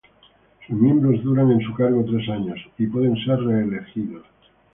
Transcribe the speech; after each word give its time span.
Sus 0.65 0.75
miembros 0.75 1.21
duran 1.23 1.51
en 1.51 1.61
su 1.61 1.75
cargo 1.75 2.03
tres 2.03 2.27
años 2.27 2.57
y 2.79 2.87
pueden 2.87 3.15
ser 3.23 3.37
reelectos. 3.39 4.25